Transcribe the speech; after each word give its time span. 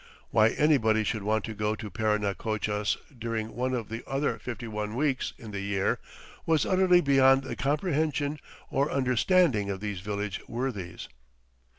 Why 0.31 0.47
anybody 0.49 1.03
should 1.03 1.21
want 1.21 1.45
to 1.45 1.53
go 1.53 1.75
to 1.75 1.91
Parinacochas 1.91 2.97
during 3.15 3.53
one 3.53 3.75
of 3.75 3.87
the 3.89 4.01
other 4.09 4.39
fifty 4.39 4.67
one 4.67 4.95
weeks 4.95 5.33
in 5.37 5.51
the 5.51 5.59
year 5.61 5.99
was 6.43 6.65
utterly 6.65 7.01
beyond 7.01 7.43
the 7.43 7.55
comprehension 7.55 8.39
or 8.71 8.89
understanding 8.89 9.69
of 9.69 9.79
these 9.79 9.99
village 10.01 10.41
worthies. 10.47 11.07